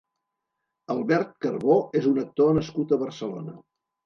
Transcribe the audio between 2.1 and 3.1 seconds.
un actor nascut a